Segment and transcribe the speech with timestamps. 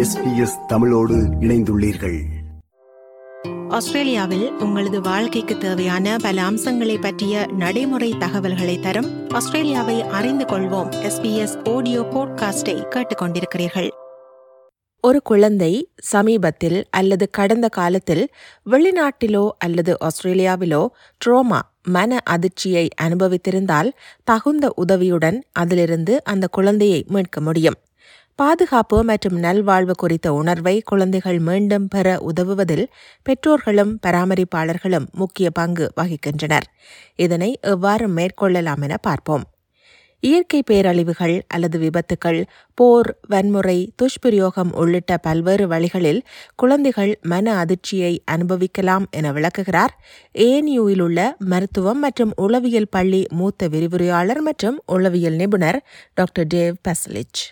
[0.00, 2.20] SBS தமிழோடு இணைந்துள்ளீர்கள்.
[3.68, 11.10] ஆஸ்திரேலியாவில் உங்களது வாழ்க்கைக்கு தேவையான பல அம்சங்களை பற்றிய நடைமுறை தகவல்களை தரும் ஆஸ்திரேலியாவை அறிந்து கொள்வோம்.
[11.10, 13.88] எஸ்பிஎஸ் ஆடியோ போட்காஸ்டை கேட்டுக்கொண்டிருக்கிறீர்கள்.
[15.00, 18.28] ஒரு குழந்தை சமீபத்தில் அல்லது கடந்த காலத்தில்
[18.70, 20.86] வெளிநாட்டிலோ அல்லது ஆஸ்திரேலியாவிலோ
[21.26, 23.90] ட்ரோமா மன அதிர்ச்சியை அனுபவித்திருந்தால்
[24.24, 27.74] தகுந்த உதவியுடன் அதிலிருந்து அந்த குழந்தையை மீட்க முடியும்.
[28.40, 32.86] பாதுகாப்பு மற்றும் நல்வாழ்வு குறித்த உணர்வை குழந்தைகள் மீண்டும் பெற உதவுவதில்
[33.22, 36.66] பெற்றோர்களும் பராமரிப்பாளர்களும் முக்கிய பங்கு வகிக்கின்றனர்.
[37.16, 39.44] இதனை எவ்வாறு மேற்கொள்ளலாம் என பார்ப்போம்.
[40.20, 42.40] இயற்கை பேரழிவுகள் அல்லது விபத்துக்கள்
[42.74, 46.24] போர் வன்முறை துஷ்பிரயோகம் உள்ளிட்ட பல்வேறு வழிகளில்
[46.56, 49.94] குழந்தைகள் மன அதிர்ச்சியை அனுபவிக்கலாம் என விளக்குகிறார்.
[50.34, 55.80] ஏஎன்யூவில் உள்ள மருத்துவம் மற்றும் உளவியல் பள்ளி மூத்த விரிவுரையாளர் மற்றும் உளவியல் நிபுணர்
[56.14, 57.42] doctor Dave பஸ்லிச்.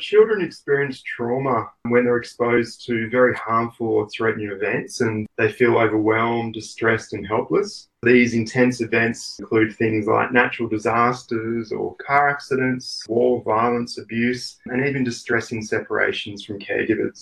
[0.00, 5.76] Children experience trauma when they're exposed to very harmful or threatening events and they feel
[5.76, 7.88] overwhelmed, distressed, and helpless.
[8.02, 14.80] These intense events include things like natural disasters or car accidents, war, violence, abuse, and
[14.80, 17.20] even distressing separations from caregivers.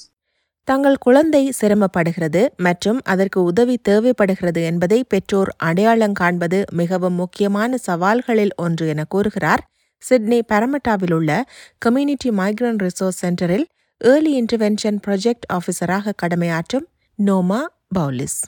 [0.69, 8.89] தங்கள் குழந்தை சிரமப்படுகிறது மற்றும் அதற்கு உதவி தேவைப்படுகிறது என்பதை பெற்றோர் அடையாளம் காண்பது மிகவும் முக்கியமான சவால்களில் ஒன்று
[8.89, 9.63] என கூறுகிறார்
[10.02, 11.32] சிட்னி பரமட்டாவில் உள்ள
[11.86, 13.66] கம்யூனிட்டி மைக்ரன்ட் ரிசோர்ஸ் சென்டரில்
[14.02, 16.88] ஏர்லி இன்டர்வென்ஷன் ப்ராஜெக்ட் ஆஃபீஸராக கடமையாற்றும்
[17.20, 17.62] Noma
[18.00, 18.42] Pauli's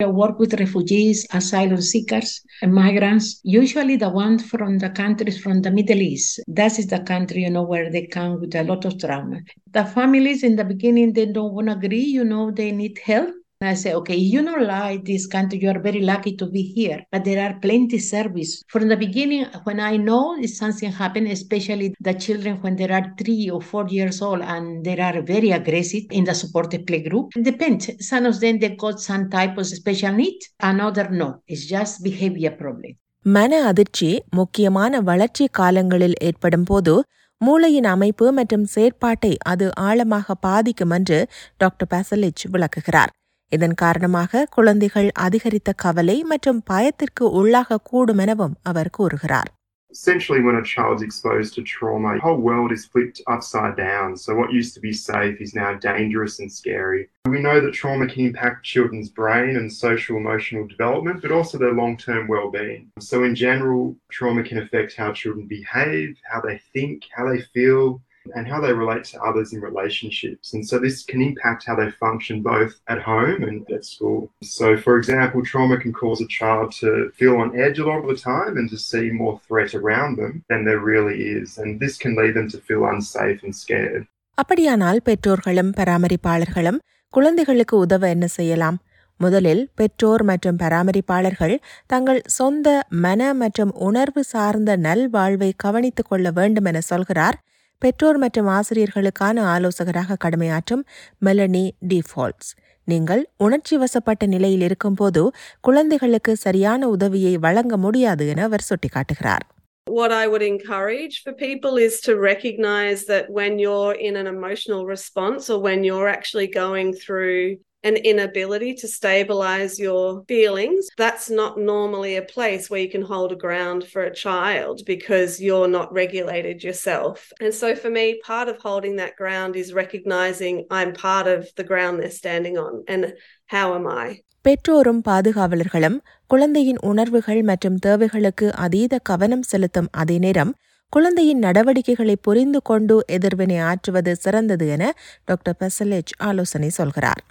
[0.00, 2.30] I work with refugees, asylum seekers,
[2.62, 6.40] and migrants, usually the ones from the countries from the Middle East.
[6.48, 9.40] That is the country, you know, where they come with a lot of trauma.
[9.70, 13.30] The families in the beginning, they don't want to agree, you know, they need help.
[13.62, 17.04] I say, okay, you don't like this country, you are very lucky to be here,
[17.12, 18.52] but there are plenty service.
[18.68, 23.04] From the beginning, when I know if something happened, especially the children when they are
[23.18, 27.36] three or four years old and they are very aggressive in the supported play group,
[27.36, 27.90] it depends.
[28.02, 31.28] Some of them they got some type of special need, another no.
[31.46, 32.92] It's just behavior problem.
[33.26, 36.94] மன அதிர்ச்சி முக்கியமான வளர்ச்சி காலங்களில் ஏற்படும் போது
[37.40, 41.18] மூளையின் அமைப்பு மற்றும் செயற்பாட்டை அது ஆழமாக பாதிக்கும் என்று
[41.56, 43.12] டாக்டர் பாசலிச் விளக்குகிறார்
[43.54, 49.50] இதன் காரணமாக குழந்தைகள் அதிகரித்த கவலை மற்றும் பயத்திற்கு உள்ளாகக்கூடும் எனவும் அவர் கூறுகிறார்
[49.92, 54.16] Essentially, when a child's exposed to trauma, the whole world is flipped upside down.
[54.16, 57.02] So, what used to be safe is now dangerous and scary.
[57.28, 61.72] We know that trauma can impact children's brain and social emotional development, but also their
[61.72, 62.82] long term well being.
[63.00, 63.82] So, in general,
[64.12, 67.84] trauma can affect how children behave, how they think, how they feel,
[68.33, 70.53] and how they relate to others in relationships.
[70.53, 74.19] And so this can impact how they function both at home and at school.
[74.55, 78.07] So, for example, trauma can cause a child to feel on edge a lot of
[78.07, 81.57] the time and to see more threat around them than there really is.
[81.57, 84.03] And this can lead them to feel unsafe and scared.
[84.37, 86.79] அப்படியானால் பெற்றோர்களும் பராமரிப்பாளர்களும்
[87.13, 88.77] குழந்தைகளுக்கு உதவ என்ன செய்யலாம்
[89.19, 91.53] முதலில் பெற்றோர் மற்றும் பராமரிப்பாளர்கள்
[91.85, 92.67] தங்கள் சொந்த
[93.03, 97.37] மன மற்றும் உணர்வு சார்ந்த நல்வாழ்வை கவனித்துக் கொள்ள வேண்டும் என சொல்கிறார்
[97.81, 100.83] பெற்றோர் மற்றும் ஆசிரியர்களுக்கான ஆலோசகராக கடமையாற்றும்
[101.25, 102.51] மெலனி டிஃபால்ட்ஸ்
[102.87, 105.21] நீங்கள் உணர்ச்சி வசப்பட்ட நிலையில் இருக்கும்போது
[105.61, 109.45] குழந்தைகளுக்கு சரியான உதவியை வழங்க முடியாது என அவர் சுட்டிக்காட்டுகிறார்
[109.87, 114.81] What I would encourage for people is to recognize that when you're in an emotional
[114.87, 117.37] response or when you're actually going through
[117.84, 123.32] an inability to stabilize your feelings, that's not normally a place where you can hold
[123.32, 127.32] a ground for a child because you're not regulated yourself.
[127.40, 131.64] And so for me, part of holding that ground is recognizing I'm part of the
[131.64, 133.02] ground they're standing on and
[133.46, 134.08] how am I?
[134.44, 135.96] பெற்றோரும் பாதுகாவலர்களும்
[136.30, 140.52] குழந்தையின் உணர்வுகள் மற்றும் தேவைகளுக்கு அதீத கவனம் செலுத்தும் அதே நேரம்
[140.92, 144.84] குழந்தையின் நடவடிக்கைகளை புரிந்து கொண்டு எதிர்வினை ஆற்றுவது சிறந்தது என
[145.24, 147.22] டாக்டர் பெசலேஜ் ஆலோசனை சொல்கிறார்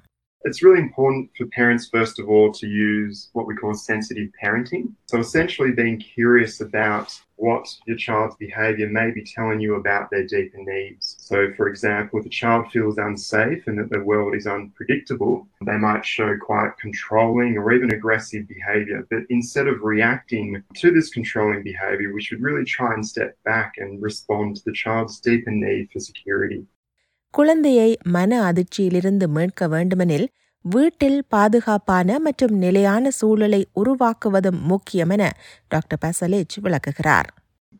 [0.46, 4.92] it's really important for parents, first of all, to use what we call sensitive parenting.
[5.06, 10.26] So, essentially, being curious about what your child's behavior may be telling you about their
[10.26, 11.16] deeper needs.
[11.18, 15.78] So, for example, if a child feels unsafe and that the world is unpredictable, they
[15.78, 19.06] might show quite controlling or even aggressive behavior.
[19.10, 23.76] But instead of reacting to this controlling behavior, we should really try and step back
[23.78, 26.66] and respond to the child's deeper need for security.
[27.33, 30.27] குழந்தையை மன அதிர்ச்சியிலிருந்து மீட்க வேண்டுமெனில்
[30.65, 35.25] வீட்டில் பாதுகாப்பான மற்றும் நிலையான சூழலை உருவாக்குவதும் முக்கியம் என
[35.75, 37.29] டாக்டர் பசலேஜ் விளக்குகிறார்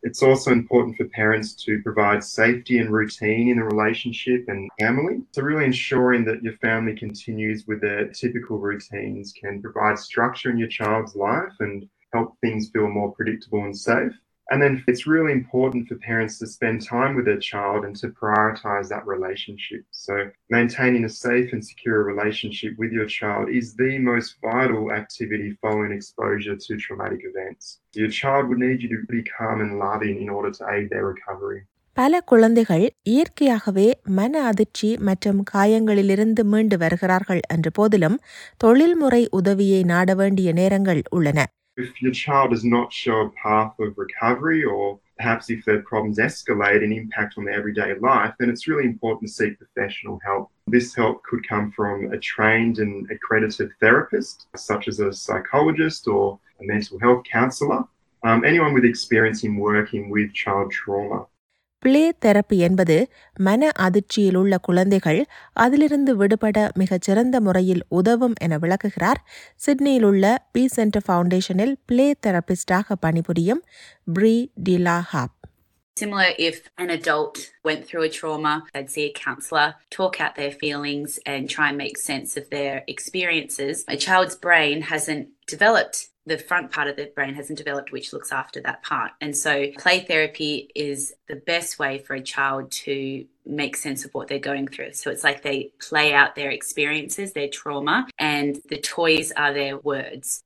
[0.04, 5.16] It's also important for parents to provide safety and routine in the relationship and family.
[5.34, 10.62] So, really ensuring that your family continues with their typical routines can provide structure in
[10.64, 11.76] your child's life and
[12.14, 14.16] help things feel more predictable and safe.
[14.51, 18.09] And then it's really important for parents to spend time with their child and to
[18.15, 19.83] prioritize that relationship.
[19.91, 20.15] So,
[20.51, 25.93] maintaining a safe and secure relationship with your child is the most vital activity following
[25.93, 27.65] exposure to traumatic events.
[27.95, 31.07] Your child would need you to be calm and loving in order to aid their
[31.07, 31.61] recovery.
[31.97, 38.17] பல குழந்தைகள் இயற்கையாகவே மன அதிர்ச்சி மற்றும் காயங்களிலிருந்து மீண்டு வருகிறார்கள் என்ற போதிலும்
[38.57, 41.39] தொழில்முறை உதவியை நாட வேண்டிய நேரங்கள் உள்ளன
[41.77, 46.19] If your child does not show a path of recovery, or perhaps if their problems
[46.19, 50.51] escalate and impact on their everyday life, then it's really important to seek professional help.
[50.69, 56.39] This help could come from a trained and accredited therapist, such as a psychologist or
[56.61, 57.83] a mental health counsellor,
[58.23, 61.27] um, anyone with experience in working with child trauma.
[61.85, 62.97] Play therapy என்பது
[63.37, 65.21] மன அதிர்ச்சியில் உள்ள குழந்தைகள்
[65.65, 69.21] அதிலிருந்து விடுபட மிகச் சிறந்த முறையில் உதவும் என விளக்குகிறார்.
[69.57, 73.63] சிட்னியில் உள்ள பி சென்டர் ஃபவுண்டேஷனில் பிளே தெரபிஸ்டாக பணிபுரியும்
[74.15, 74.35] ப்ரீ
[74.65, 75.37] டிலா ஹாப்.
[75.97, 80.51] Similar if an adult went through a trauma, they'd see a counsellor, talk out their
[80.51, 83.85] feelings, and try and make sense of their experiences.
[83.87, 88.33] A child's brain hasn't developed, the front part of the brain hasn't developed, which looks
[88.33, 89.13] after that part.
[89.21, 94.15] And so, play therapy is the best way for a child to make sense of
[94.15, 94.95] what they're going through.
[94.95, 99.77] So, it's like they play out their experiences, their trauma, and the toys are their
[99.79, 100.43] words.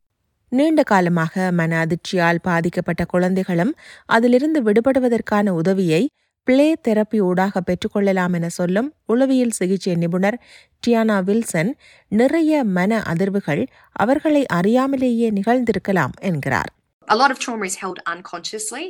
[0.52, 3.72] நீண்ட காலமாக மன அதிர்ச்சியால் பாதிக்கப்பட்ட குழந்தைகளும்
[4.06, 6.02] அதிலிருந்து விடுபடுவதற்கான உதவியை
[6.46, 10.38] play therapy ஊடாக பெற்றுக்கொள்ளலாம் என சொல்லும் உளவியல் சிகிச்சை நிபுணர்
[10.86, 11.72] டியானா வில்சன்
[12.08, 13.62] நிறைய மன அதிர்வுகள்
[13.92, 16.72] அவர்களை அறியாமலேயே நிகழ்ந்திருக்கலாம் என்கிறார்
[17.08, 18.86] A lot of trauma is held unconsciously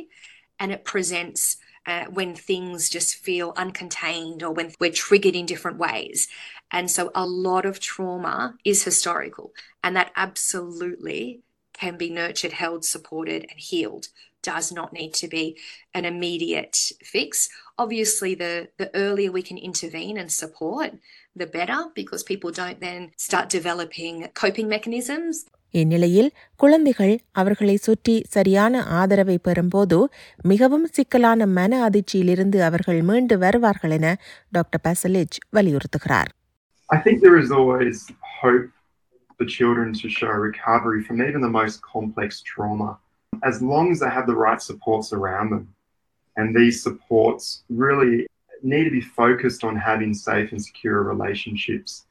[0.59, 1.41] and it presents
[1.85, 6.19] uh, when things just feel uncontained or when we're triggered in different ways.
[6.69, 8.33] And so a lot of trauma
[8.65, 9.47] is historical,
[9.83, 11.21] and that absolutely
[11.78, 14.06] can be nurtured, held, supported, and healed.
[14.44, 15.44] Does not need to be
[15.94, 17.48] an immediate fix.
[17.78, 20.90] Obviously, the, the earlier we can intervene and support,
[21.36, 25.36] the better, because people don't then start developing coping mechanisms
[25.74, 29.98] இந்நிலையில் குழந்தைகள் அவர்களை சுற்றி சரியான ஆதரவை பெறும்போது
[30.42, 34.08] மிகவும் சிக்கலான மன அதிர்ச்சியிலிருந்து அவர்கள் மீண்டு வருவார்கள் என
[34.50, 36.30] doctor பசலிஜ் வலியுறுத்துகிறார்
[36.88, 37.96] I think there is always
[38.40, 38.68] hope
[39.39, 42.97] for children to show recovery from even the most complex trauma,
[43.41, 45.73] as long as they have the right supports around them.
[46.35, 48.27] And these supports really
[48.61, 52.05] need to be focused on having safe and secure relationships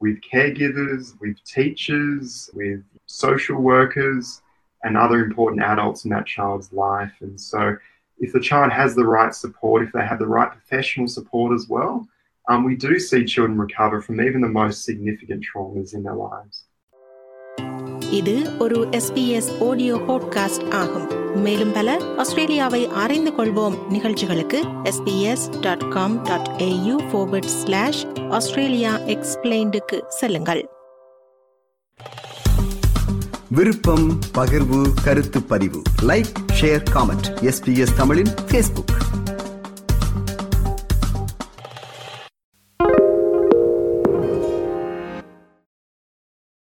[0.00, 4.42] with caregivers, with teachers, with social workers,
[4.82, 7.12] and other important adults in that child's life.
[7.20, 7.78] And so,
[8.18, 11.66] if the child has the right support, if they have the right professional support as
[11.66, 12.06] well,
[12.50, 16.64] um, we do see children recover from even the most significant traumas in their lives.
[18.14, 21.36] இது ஒரு SBS audio podcast ஆகும்.
[21.36, 30.68] மேலும் பல ஆஸ்திரேலியாவை அறிந்து கொள்வோம் நிகழ்ச்சிகளுக்கு SBS dot com dot AU slash Australia எக்ஸ்பிளைண்டுக்கு செல்லுங்கள்.
[33.48, 35.82] விருப்பம் பகிர்வு கருத்து பதிவு.
[36.02, 39.03] லைக் ஷேர் காமெண்ட் எஸ்பிஎஸ் தமிழின் ஃபேஸ்புக்